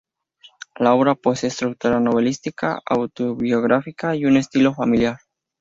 [0.77, 5.19] La obra posee estructura novelística autobiográfica y un estilo familiar.